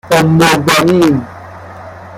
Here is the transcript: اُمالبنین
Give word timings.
اُمالبنین 0.17 1.13